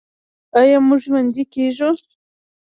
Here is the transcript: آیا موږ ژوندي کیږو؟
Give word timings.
آیا 0.59 0.77
موږ 0.87 0.99
ژوندي 1.05 1.43
کیږو؟ 1.53 1.89